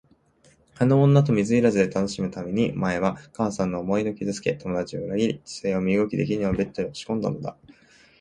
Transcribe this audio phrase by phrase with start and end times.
[0.79, 7.55] あの女と水入らずで楽しむために、お前はお母さんの思い出を傷つけ、友だちを裏切り、父親を身動きできぬようにベッドへ押しこんだのだ。